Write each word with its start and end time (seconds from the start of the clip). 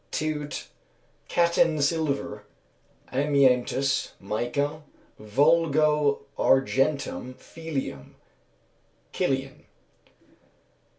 Teut., 0.11 0.65
katten 1.29 1.79
silver, 1.79 2.43
amiantus, 3.13 4.13
mica, 4.19 4.81
vulgo 5.19 6.21
argentum 6.39 7.35
felium; 7.35 8.15
Kilian. 9.13 9.65